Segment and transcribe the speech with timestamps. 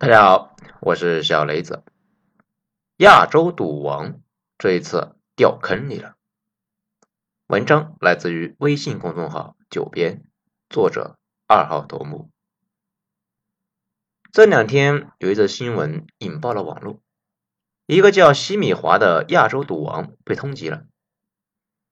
[0.00, 1.84] 大家好，我是小雷子。
[2.96, 4.22] 亚洲赌王
[4.56, 6.14] 这一次掉坑里了。
[7.48, 10.24] 文章来自于微信公众号“九编”，
[10.70, 12.30] 作者二号头目。
[14.32, 17.02] 这两天有一则新闻引爆了网络，
[17.84, 20.86] 一个叫西米华的亚洲赌王被通缉了。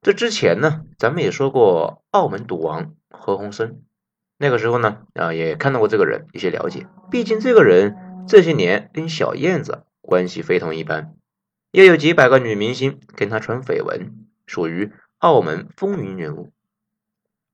[0.01, 3.83] 这之前呢，咱们也说过澳门赌王何鸿燊。
[4.39, 6.87] 那个时候呢，啊，也看到过这个人，一些了解。
[7.11, 11.15] 毕竟这个人这些年跟小燕子关系非同一般，
[11.73, 14.15] 也有几百个女明星跟他传绯闻，
[14.47, 16.53] 属于澳门风云人物。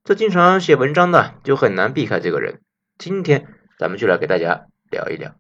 [0.05, 2.61] 这经常写文章的就很难避开这个人。
[2.99, 5.35] 今天咱们就来给大家聊一聊。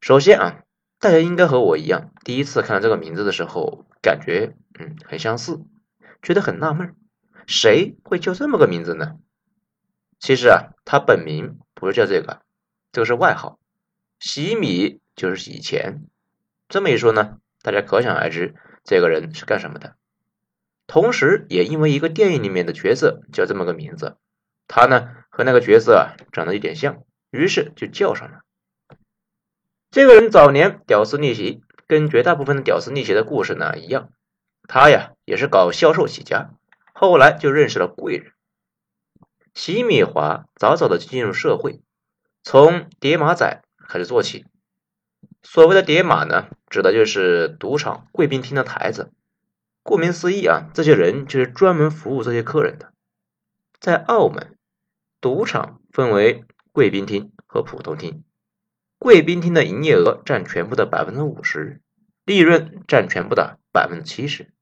[0.00, 0.62] 首先啊，
[0.98, 5.60] 大家应该和我一样，第一次看到这个名字的时候，感觉嗯很相似，
[6.22, 6.96] 觉得很纳闷，
[7.46, 9.16] 谁会叫这么个名字呢？
[10.18, 12.42] 其实啊，他本名不是叫这个，
[12.92, 13.58] 这个是外号，
[14.18, 16.02] 洗米就是洗钱。
[16.68, 19.94] 这么一说呢，大家可想而知这个人是干什么的。
[20.86, 24.16] 同时，也因为一个电影里面的角色叫这么个名字，
[24.66, 28.40] 他呢和那个角色啊长得有点像，于是就叫上了。
[29.90, 34.10] 这个人早年屌丝逆袭，跟绝大部分的屌丝逆袭的故事呢一样，
[34.66, 36.50] 他呀也是搞销售起家，
[36.92, 38.32] 后来就认识了贵人。
[39.58, 41.80] 席米华早早的就进入社会，
[42.44, 44.46] 从叠马仔开始做起。
[45.42, 49.10] 所谓的叠马呢，指的就是赌场贵宾厅的台子。
[49.82, 52.92] 顾名思义啊，这些人就是专门服务这些客人的。
[53.80, 54.56] 在澳门，
[55.20, 58.22] 赌场分为贵宾厅和普通厅。
[58.96, 61.80] 贵宾厅的营业额占全部的百分之五十，
[62.24, 64.52] 利润占全部的百分之七十。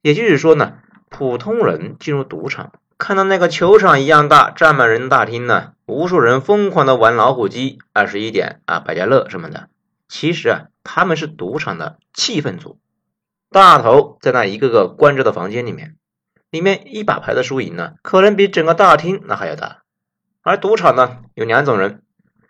[0.00, 0.78] 也就是说呢，
[1.10, 2.72] 普通人进入赌场。
[2.98, 9.68] 看到那个球场一样大、站满人大厅呢，无数人疯狂的玩老虎机、二十一点啊、百家乐什么的。
[10.08, 12.78] 其实啊，他们是赌场的气氛组，
[13.50, 15.96] 大头在那一个个关着的房间里面，
[16.50, 19.82] 里面一把牌的输赢呢，可能比整个大厅那还要大。
[20.42, 22.02] 而赌场呢，有两种人，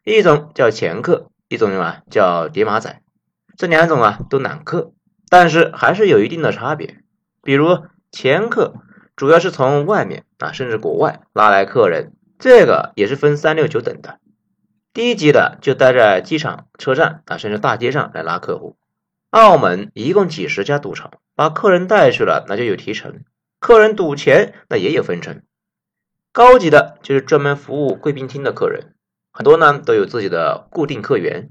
[0.05, 3.03] 一种叫掮客，一种啊叫叠马仔。
[3.57, 4.93] 这两种啊都揽客，
[5.28, 6.99] 但是还是有一定的差别。
[7.43, 7.81] 比如
[8.13, 8.75] 掮客。
[9.16, 14.21] 主要是从外面啊，甚至国外拉来客人，这个也是分三六九等的。
[14.93, 18.77] 低级的就待在机场、车站啊，甚至大街上来拉客户。
[19.31, 23.22] 澳门一共几十家赌场，把客人带去了，那就有提成；
[23.59, 25.43] 客人赌钱，那也有分成。
[26.33, 28.94] 高级的就是专门服务贵宾厅的客人，
[29.33, 31.50] 很多呢都有自己的固定客源。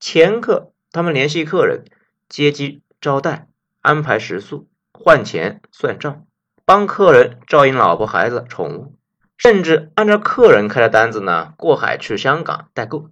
[0.00, 1.84] 前客他们联系客人，
[2.28, 3.48] 接机、招待、
[3.80, 6.24] 安排食宿、换钱、算账。
[6.68, 8.94] 帮客人照应老婆、孩子、宠物，
[9.38, 13.08] 甚至按照客人开的单子呢，过海去香港代购，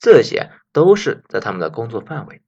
[0.00, 2.42] 这些都是在他们的工作范围，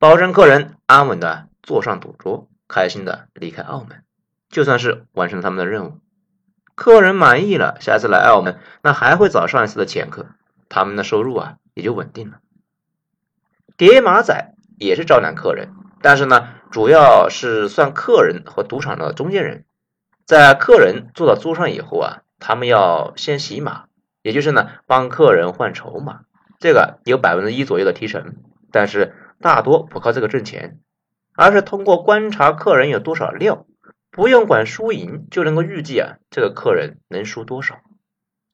[0.00, 4.02] 保证客人安稳的坐上赌桌，开心的离开澳门，
[4.50, 6.00] 就算是完成他们的任务。
[6.74, 10.26] 客人满意了，下次来澳门，那还会找上一次的前客，
[10.68, 12.40] 他们的收入啊也就稳定了。
[13.76, 15.68] 叠马仔也是招揽客人，
[16.02, 19.66] 但是呢，主要是算客人和赌场的中间人。
[20.28, 23.86] 在客人坐到桌上以后啊，他们要先洗码，
[24.20, 26.24] 也就是呢帮客人换筹码，
[26.58, 28.36] 这个有百分之一左右的提成，
[28.70, 30.80] 但是大多不靠这个挣钱，
[31.34, 33.64] 而是通过观察客人有多少料，
[34.10, 37.80] 不用管输赢就能够预计啊这个客人能输多少。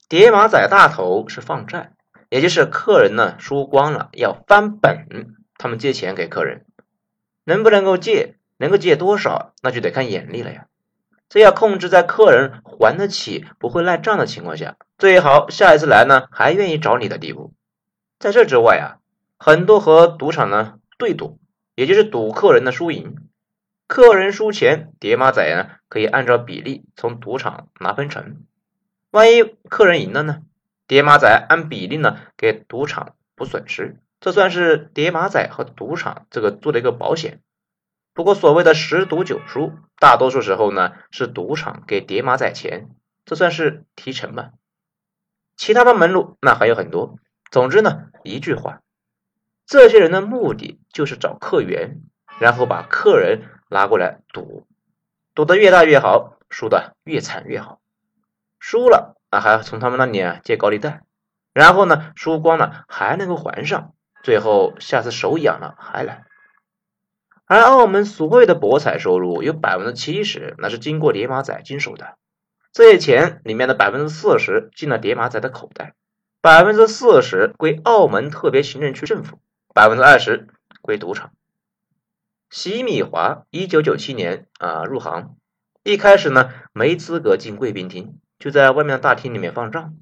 [0.09, 1.91] 叠马仔大头是放债，
[2.31, 5.09] 也就是客人呢输光了要翻本，
[5.59, 6.67] 他们借钱给客人，
[7.43, 10.69] 能不能够借，能够借多少，那就得看眼力了呀。
[11.35, 17.53] 这要控制在客人还得起、不会赖账的情况下，最好下一次来呢还愿意找你的地步。
[18.21, 19.03] 在这之外啊，
[19.37, 21.41] 很多和赌场呢对赌，
[21.75, 23.17] 也就是赌客人的输赢。
[23.89, 28.45] 客人输钱，叠马仔呢可以按照比例从赌场拿分成。
[29.11, 30.43] 万一客人赢了呢，
[30.87, 37.41] 叠马仔按比例呢给赌场补损失，这算是叠马仔和赌场这个做的一个保险。
[38.15, 42.89] 不过，所谓的十赌九输，大多数时候呢是赌场给叠马仔钱，
[43.25, 44.51] 这算是提成吧。
[45.57, 47.19] 其他的门路那还有很多。
[47.51, 48.83] 总之呢，一句话，
[49.67, 52.03] 这些人的目的就是找客源，
[52.39, 54.67] 然后把客人拉过来赌，
[55.35, 57.81] 赌得越大越好，输的越惨越好。
[58.61, 61.03] 输了啊，还要从他们那里啊借高利贷，
[61.53, 66.25] 然后呢输光了还能够还上，最后下次手痒了还来。
[67.47, 72.17] 而澳门所谓的博彩收入有百分之七十，那是经过叠马仔经手的，
[72.73, 75.95] 这些钱里面的百分之四十进了叠马仔的口袋，
[76.41, 79.39] 百分之四十归澳门特别行政区政府，
[79.75, 80.49] 百分之二十
[80.81, 81.33] 归赌场。
[82.49, 85.37] 席米华一九九七年啊入行，
[85.83, 89.97] 一开始呢没资格进贵宾厅，就在外面的大厅里面放账。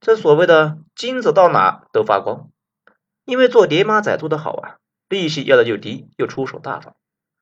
[0.00, 2.48] 这所谓的金子到哪都发光，
[3.24, 4.79] 因为做叠马仔做得好啊，
[5.10, 6.94] 利息要的就低，又出手大方，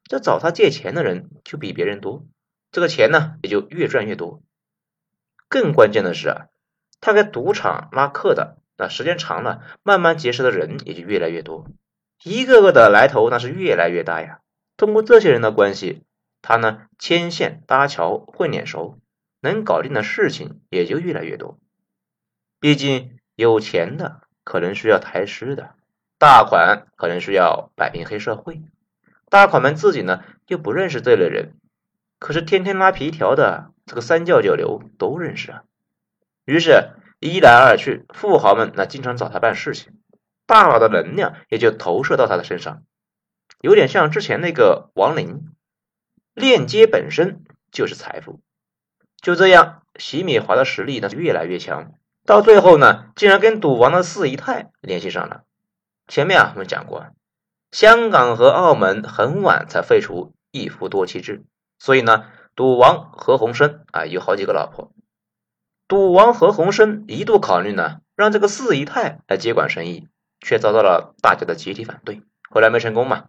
[0.05, 2.27] 这找他借钱的人就比别人多，
[2.73, 4.43] 这个钱呢也就越赚越多。
[5.49, 6.47] 更关键的是啊，
[7.01, 11.67] 他给赌场拉客的，那时间长了，慢慢结识的人也就越来越多，
[12.25, 14.41] 一个个的来头那是越来越大呀。
[14.79, 16.05] 通过这些人的关系，
[16.41, 18.99] 他呢牵线搭桥混脸熟，
[19.41, 21.59] 能搞定的事情也就越来越多。
[22.61, 25.75] 毕竟有钱的可能需要抬尸的，
[26.19, 28.61] 大款可能需要摆平黑社会，
[29.31, 31.55] 大款们自己呢又不认识这类人，
[32.19, 35.63] 可是天天拉皮条的这个三教九流都认识啊。
[36.45, 39.93] 于是，一来二去，富豪们那经常找他办事情，
[40.45, 42.83] 大佬的能量也就投射到他的身上，
[43.61, 45.43] 有点像之前那个王林，
[46.35, 48.41] 链接本身就是财富。
[49.21, 51.93] 就这样，席米华的实力呢越来越强。
[52.25, 55.45] 到最后呢，竟然跟赌王的四姨太联系上了。
[56.09, 57.07] 前面啊，我们讲过，
[57.71, 61.45] 香港和澳门很晚才废除一夫多妻制，
[61.79, 62.25] 所以呢，
[62.57, 64.91] 赌王何鸿燊啊有好几个老婆。
[65.87, 70.09] 赌王何鸿燊一度考虑呢，让这个四姨太来接管生意，
[70.41, 73.27] 却遭到了大家的集体反对，后来没成功嘛。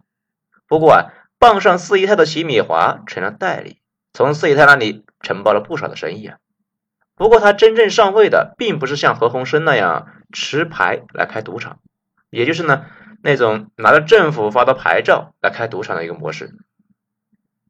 [0.66, 3.82] 不过啊，傍上四姨太的席米华成了代理，
[4.14, 6.38] 从四姨太那里承包了不少的生意啊。
[7.14, 11.78] 不过他真正上位的，并不是像何鸿燊那样持牌来开赌场，
[12.30, 12.86] 也就是呢
[13.22, 16.54] 那种拿着政府发的牌照来开赌场的一个模式。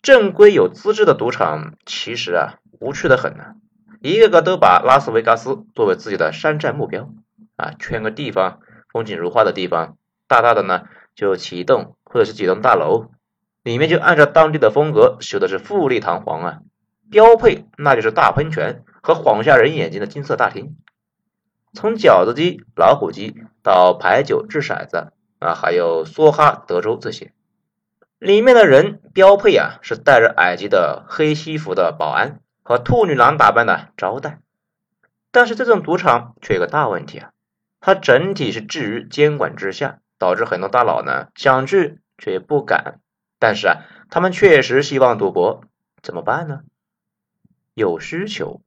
[0.02, 3.54] 正规有资质的赌场其实啊无趣的很呢，
[4.00, 7.10] 一个个都把拉斯维加斯作为自己的山寨目标
[7.56, 8.60] 啊，圈个地方
[8.92, 9.96] 风景如画的地方，
[10.28, 10.84] 大大的呢
[11.14, 13.10] 就起一栋或者是几栋大楼，
[13.62, 16.58] 里面就按照当地的风格修的是富丽堂皇啊，
[17.10, 18.84] 标配那就是大喷泉。
[19.02, 20.76] 和晃下人眼睛的金色大厅，
[21.72, 27.32] 从饺子机、老虎机到牌九、掷骰子啊，还有梭哈、德州这些，
[28.18, 34.40] 里面的人标配啊是戴着耳机的黑西服的保安和兔女郎打扮的招待。
[35.30, 37.30] 但是这种赌场却有个大问题啊，
[37.80, 43.00] 它整体是置于监管之下，导致很多大佬呢想去却不敢。
[43.38, 45.62] 但是啊，他们确实希望赌博，
[46.02, 46.62] 怎么办呢？
[47.74, 48.60] 有需求。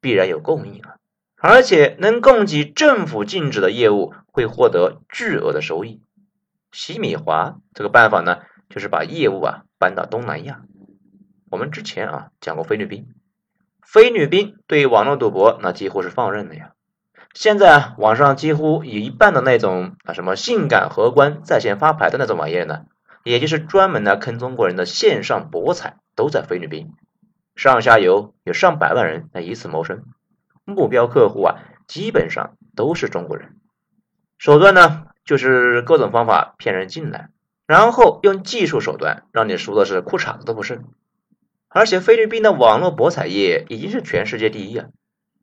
[0.00, 0.96] 必然有供应啊，
[1.46, 6.00] 而且能供给政府禁止的业务会获得巨额的收益。
[6.72, 8.38] 洗米华这个办法呢，
[8.70, 10.62] 就是把业务啊搬到东南亚。
[11.50, 13.08] 我们之前啊讲过菲律宾，
[13.82, 16.70] 菲律宾对网络赌博那几乎是放任的呀。
[17.34, 22.86] 现在啊，网上几乎有一半的那种啊什么性感荷官在线发牌的那种玩意呢，
[23.22, 26.94] 也就是专门来坑中国人的线上博彩，都在菲律宾。
[27.54, 30.04] 上下游有上百万人来以此谋生，
[30.64, 31.56] 目标客户啊
[31.86, 33.56] 基本上都是中国人。
[34.38, 37.28] 手段呢就是各种方法骗人进来，
[37.66, 40.84] 然后用技术手段让你输的是裤衩子都不剩。
[41.68, 44.86] 而且菲律宾的网络博彩业已经是全世界第一啊！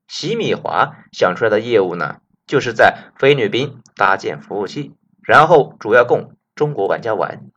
[0.08, 7.50] 席米华想出来的业务呢，就是在菲律宾搭建服务器，然后主要供中国玩家玩。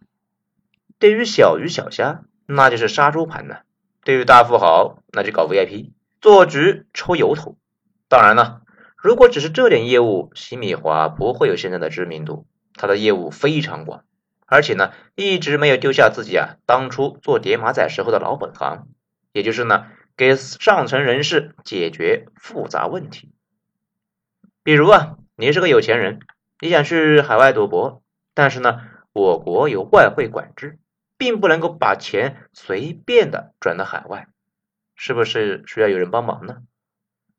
[0.98, 3.58] 对于小鱼小虾，那就是杀猪盘呢。
[4.02, 5.92] 对于大富豪，那就搞 VIP
[6.24, 7.58] 做局抽油头。
[8.08, 8.62] 当然了，
[8.96, 12.46] 如果只是这点业务，洗米华不会有现在的知名度。
[12.72, 14.06] 他的业务非常广，
[14.46, 18.86] 而且呢，一直没有丢下自己啊当初做叠马仔时候的老本行，
[19.32, 19.84] 也就是呢，
[20.16, 23.30] 给上层人士解决复杂问题。
[24.62, 26.20] 比如啊，你是个有钱人，
[26.58, 28.02] 你想去海外赌博，
[28.32, 28.80] 但是呢，
[29.12, 30.78] 我国有外汇管制。
[31.16, 34.26] 并不能够把钱随便的转到海外，
[34.94, 36.58] 是不是需要有人帮忙呢？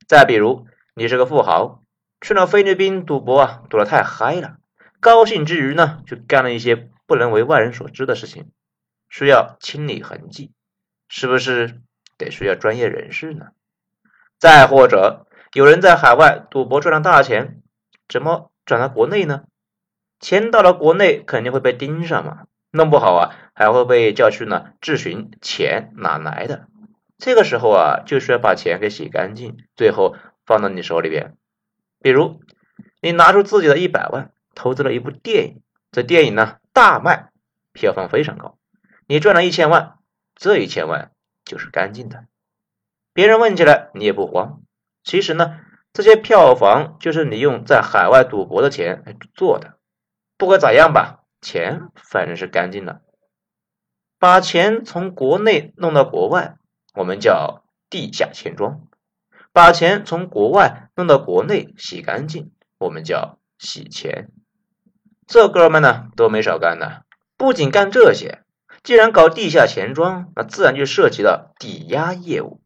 [0.08, 1.82] 再比如，你是个富豪，
[2.22, 4.58] 去了菲律宾赌博啊，赌的太嗨了，
[5.00, 8.52] 高兴之余呢，就干了一些不能为外人所知的事情，
[9.10, 10.52] 需要清理痕迹，
[11.08, 11.82] 是不是
[12.18, 13.48] 得需要专业人士呢？
[14.38, 17.62] 再或者，有人在海外赌博赚了大钱，
[18.08, 19.44] 怎么转到国内呢？
[20.20, 22.44] 钱到了国内肯定会被盯上嘛。
[22.72, 26.68] 弄不好啊，还会被叫去呢质询钱哪来的。
[27.18, 31.38] 这个时候啊，就需要把钱给洗干净，最后放到你手里边。
[32.00, 32.42] 比如，
[33.02, 37.30] 你拿出自己的一百万，投资了一部电影，这电影呢大卖，
[37.74, 38.58] 票房非常高，
[39.08, 39.98] 你赚了一千万，
[40.36, 41.12] 这一千万
[41.46, 42.26] 就是干净的。
[43.14, 44.62] 别人问起来，你也不慌。
[45.04, 45.60] 其实呢，
[45.94, 49.78] 这些票房就是你用在海外赌博的钱来做的。
[50.38, 53.02] 不管咋样吧，钱反正是干净的。
[54.20, 56.58] 把钱从国内弄到国外，
[56.96, 58.88] 我们叫地下钱庄；
[59.52, 64.30] 把钱从国外弄到国内洗干净，我们叫洗钱。
[65.28, 67.04] 这哥们呢都没少干的，
[67.36, 68.44] 不仅干这些，
[68.84, 72.62] 既然搞地下钱庄，那自然就涉及到抵押业务。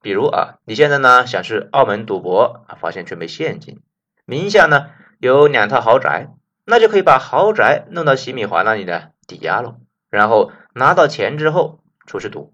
[0.00, 3.82] 比如啊，你现在呢想去澳门赌博啊，发现却没现金，
[4.24, 6.28] 名下呢有两套豪宅，
[6.64, 9.76] 那就可以把豪宅弄到洗米华那里呢抵押了，
[10.08, 12.53] 然后拿到钱之后出去赌。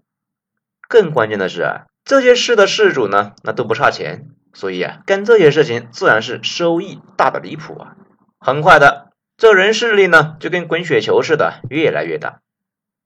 [0.91, 7.95] 更关键的是啊，这些事的事主呢那都不差钱，所以啊干这些事情自然是收益大的离谱啊。
[8.39, 9.07] 很快的。
[9.37, 12.41] 这人势力呢，就跟滚雪球似的，越来越大，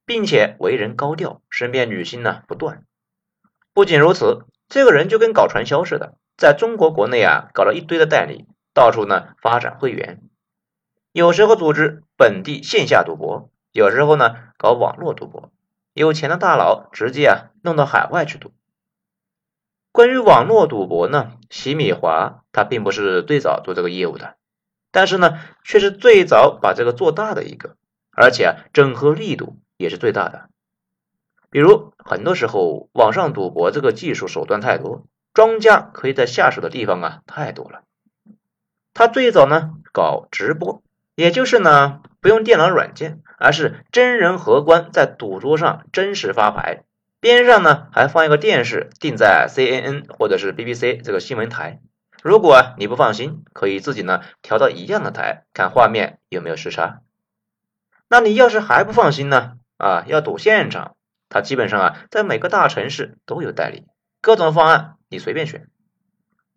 [0.04, 2.82] 并且为人高调，身边女星呢不断。
[3.72, 10.20] 不仅如此，这个人就跟搞传销似的，在中国国内啊搞了一堆的代理，到处呢发展会员。
[11.12, 15.52] 有时候组织本地线下赌博，有时候呢搞网络赌博。
[15.96, 18.52] 有钱的大佬直接啊弄到海外去赌。
[19.92, 24.36] 关于网络赌博呢，洗米华他并不是最早做这个业务的。
[24.90, 27.76] 但是呢，却是最早把这个做大的一个，
[28.12, 30.50] 而且啊，整合力度也是最大的。
[31.48, 37.84] 比如，很多时候网上赌博这个技术手段太多，庄家可以在下手的地方啊太多了。
[38.92, 40.82] 他最早呢搞直播，
[41.16, 46.84] 也就是呢不用电脑软件，而是真人荷官在赌桌上真实发牌，
[47.20, 51.80] 边上呢还放一个电视，定在 CNN 或者是 BBC 这个新闻台。
[52.22, 57.00] 如果你不放心，可以自己呢调到一样的台，看画面有没有时差。
[58.08, 59.54] 那你要是还不放心呢？
[59.78, 60.96] 啊，要赌现场，
[61.28, 63.86] 他基本上啊在每个大城市都有代理，
[64.20, 65.68] 各种方案你随便选。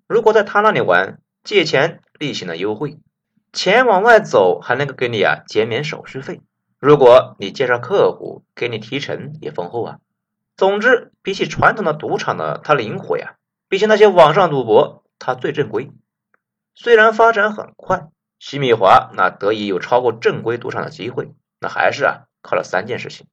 [0.08, 3.00] 如果在他那里玩，借钱利息呢优惠，
[3.54, 6.42] 钱往外走还能够给你啊减免手续费。
[6.80, 9.98] 如果你介绍客户，给你提成也丰厚啊。
[10.56, 13.36] 总之，比起传统的赌场呢，它灵活呀，
[13.68, 15.04] 比起那些网上赌博。
[15.22, 15.92] 它最正规，
[16.74, 18.08] 虽然发展很快，
[18.40, 23.28] 西米华那得以有超过正规赌场的机会，那还是啊靠了三件事情。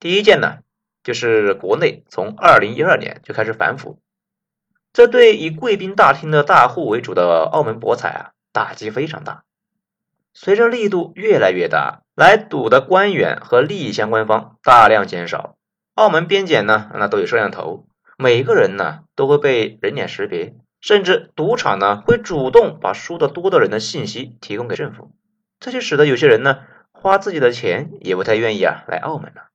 [0.00, 0.58] 第一件呢，
[1.04, 4.00] 就是国内从二零一二年就开始反腐，
[4.92, 9.44] 这对以贵宾大厅的大户为主的澳门博彩啊打击非常大。
[10.34, 15.56] 随着力度越来越大，来赌的官员和利益相关方大量减少，
[15.94, 20.54] 澳门边检呢那都有摄像头，每个人呢都会被人脸识别。
[20.80, 25.12] 甚至赌场呢会主动把输的多的人的信息提供给政府，
[25.60, 26.58] 这就使得有些人呢
[26.90, 29.50] 花自己的钱也不太愿意啊来澳门了。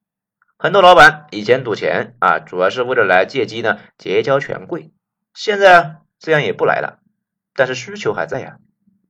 [0.58, 4.92] 很多老板以前赌钱啊主要是为了来借机呢结交权贵，
[5.34, 7.00] 现在啊这样也不来了，
[7.56, 8.60] 但是需求还在呀。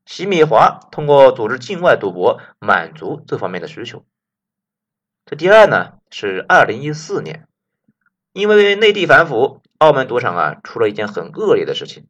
[0.07, 4.03] 席米华通过组织境外赌博满足这方面的需求。
[5.27, 7.47] 这第二呢是二零一四年，
[8.33, 9.61] 因为内地反腐。
[9.79, 12.07] 澳门赌场啊，出了一件很恶劣的事情，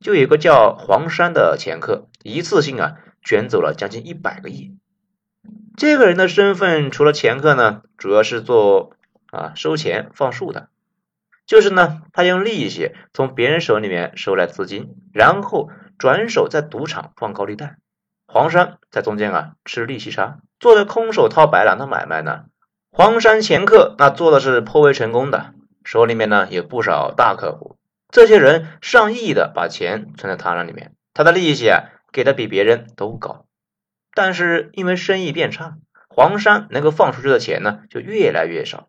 [0.00, 4.76] 就有个叫黄山的掮客，一次性啊卷走了将近一百个亿。
[5.76, 8.96] 这个人的身份除了掮客呢，主要是做
[9.30, 10.70] 啊收钱放数的，
[11.46, 17.76] 就是呢他用利息从别人手里面收来资金，然后转手在赌场放高利贷，
[18.26, 22.44] 黄山在中间啊吃利息差，做的空手套白狼的买卖呢。
[22.90, 25.54] 黄山掮客那做的是颇为成功的。
[25.84, 27.76] 手里面呢有不少大客户，
[28.08, 33.44] 这些人上亿的把钱存在他那里面，他的利息啊给的比别人都高。
[34.14, 35.76] 但是因为生意变差，
[36.08, 38.88] 黄山能够放出去的钱呢就越来越少，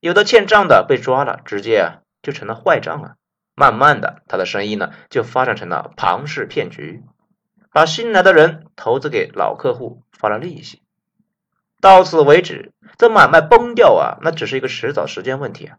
[0.00, 3.14] 有的欠账的被抓了，直接啊就成了坏账了。
[3.60, 7.04] 慢慢的，他的生意呢就发展成了庞氏骗局，
[7.74, 10.80] 把新来的人投资给老客户发了利息，
[11.78, 15.76] 到此为止，这买卖崩掉啊，那只是一个迟早时间问题啊。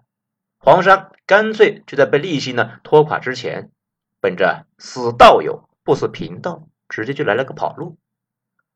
[0.60, 3.72] 黄山干脆就在被利息呢拖垮之前，
[4.20, 7.98] 本着死道友不死贫道，直接就来了个跑路，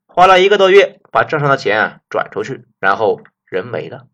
[0.07, 4.07] 花了一个多月把账上的钱啊转出去，然后人没了。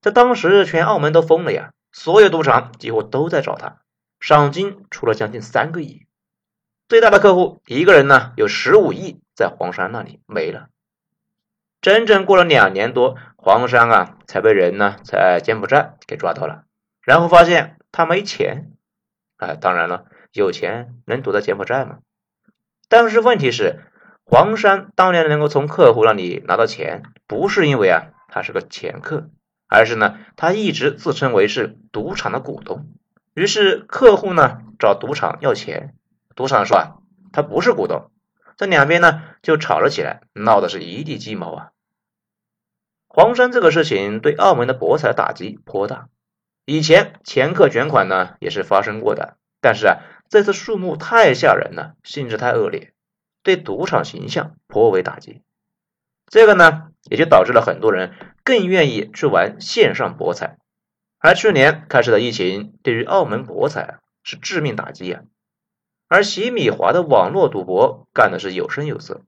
[0.00, 3.82] 在当时，全澳门都疯了呀，所有赌场几乎都在找他，
[4.20, 6.06] 赏金出了将近三个亿，
[6.88, 10.68] 最大的客户一个人呢有十五亿在黄山那里没了。
[11.80, 16.64] 整整过了两年多，黄山啊才被人呢在柬埔寨给抓到了。
[17.00, 18.72] 然后发现他没钱，
[19.38, 22.00] 哎，当然了，有钱能躲在柬埔寨吗？
[22.90, 23.80] 但是问题是，
[24.24, 29.30] 黄山当年能够从客户那里拿到钱，不是因为啊他是个掮客，
[29.66, 32.86] 而是呢他一直自称为是赌场的股东，
[33.40, 35.94] 于是客户呢找赌场要钱，
[36.36, 36.96] 赌场说啊
[37.32, 38.10] 他不是股东，
[38.58, 41.70] 这两边呢就吵了起来，闹的是一地鸡毛啊。
[43.08, 46.08] 黄山这个事情对澳门的博彩打击颇大，
[46.66, 52.92] 以前前客卷款呢也是发生过的，但是啊这次数目太吓人了，性质太恶劣，
[53.42, 55.40] 对赌场形象颇为打击。
[56.26, 58.12] 这个呢也就导致了很多人
[58.44, 60.58] 更愿意去玩线上博彩，
[61.20, 65.22] 而去年开始的疫情对于澳门博彩是致命打击啊。
[66.08, 69.22] 而洗米华的网络赌博干的是有声有色，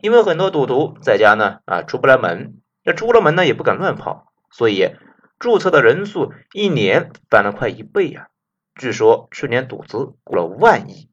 [0.00, 2.60] 因为很多赌徒在家呢啊出不来门。
[2.84, 4.94] 那出了门呢也不敢乱跑，所以
[5.38, 8.28] 注册的人数一年翻了快一倍呀！
[8.74, 11.08] 据说去年赌资过了万亿。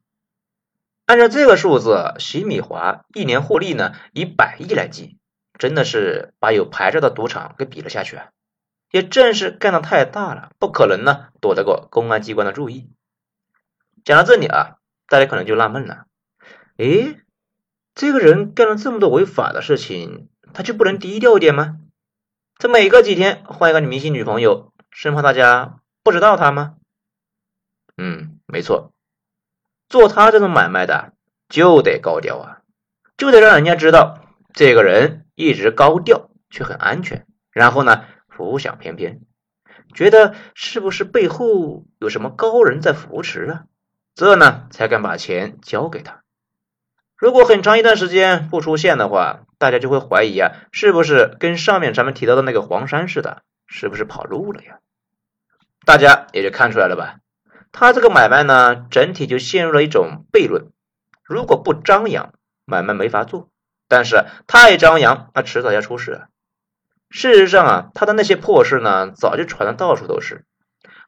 [1.06, 5.16] 按照这个数字，洗米华一年获利呢以百亿来计，
[5.58, 8.28] 真的是把有牌照的赌场给比了下去啊！
[8.92, 12.88] 也正是干的太大了，不可能呢躲得过公安机关的注意。
[14.04, 14.76] 讲到这里啊，
[15.08, 16.04] 大家可能就纳闷了：
[16.76, 17.18] 诶，
[17.94, 20.28] 这个人干了这么多违法的事情。
[20.54, 21.78] 他就不能低调一点吗？
[22.58, 26.74] 这每隔几天换一个女明星女朋友，生怕大家不知道他吗？
[27.96, 28.92] 嗯，没错，
[29.88, 31.14] 做他这种买卖的
[31.48, 32.60] 就得高调啊，
[33.16, 34.18] 就得让人家知道
[34.52, 39.20] 这个人一直高调却很安全，然后呢浮想翩翩，
[39.94, 43.64] 觉得是不是背后有什么高人在扶持啊？
[44.14, 46.22] 这呢才敢把钱交给他。
[47.16, 54.78] 如果很长一段时间不出现的话，大家就会怀疑啊，是不是跟上面咱们提到的那个黄山似的，是不是跑路了呀？
[55.84, 57.18] 大家也就看出来了吧？
[57.70, 60.72] 他这个买卖呢，整体就陷入了一种悖论：
[61.22, 62.34] 如果不张扬，
[62.64, 63.48] 买卖没法做；
[63.88, 66.26] 但是太张扬，那迟早要出事。
[67.12, 70.46] 事实上啊，他的那些破事呢，早就传的到处都是，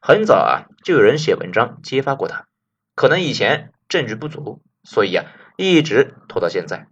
[0.01, 2.45] 很早啊就有人写文章揭发过他，
[2.93, 5.25] 可能以前证据不足，所以啊。
[5.57, 6.87] 一直拖到现在，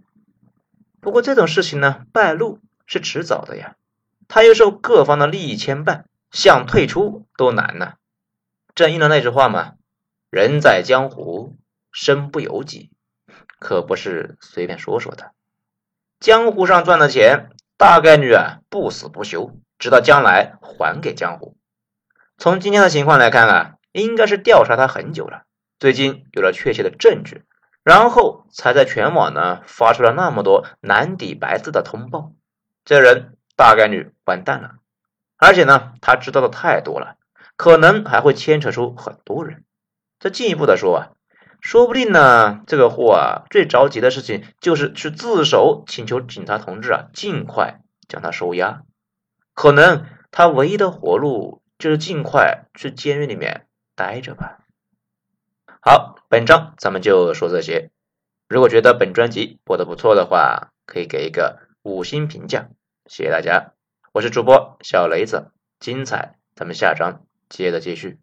[1.02, 3.76] 不过这种事情呢，败露是迟早的呀。
[4.30, 7.96] 他又受各方的利益牵绊，想退出都难呐。
[8.74, 9.74] 正应了那句话嘛
[10.32, 11.58] ：“人在江湖，
[11.92, 12.90] 身不由己。”
[13.60, 15.34] 可不是随便说说的。
[16.22, 21.58] 江湖上赚的钱，大概率啊不死不休，直到将来还给江湖。
[22.38, 25.44] 从今天的情况来看啊，应该是调查他很久了，
[25.80, 27.44] 最近有了确切的证据。
[27.84, 32.32] 然后才在全网呢发出了那么多蓝底白字的通报，
[32.86, 34.76] 这人大概率完蛋了，
[35.36, 37.18] 而且呢他知道的太多了，
[37.58, 39.66] 可能还会牵扯出很多人。
[40.18, 41.02] 再进一步的说啊，
[41.64, 48.84] 说不定呢这个货啊最着急的事情就是去自首请求警察同志啊尽快将他收押，
[49.54, 54.60] 可能他唯一的活路就是尽快去监狱里面待着吧。
[55.82, 57.92] 好，本章咱们就说这些。
[58.50, 62.68] 如果觉得本专辑播的不错的话，可以给一个五星评价，
[63.08, 63.72] 谢谢大家。
[64.12, 68.20] 我是主播小雷子，精彩咱们下章接着继续。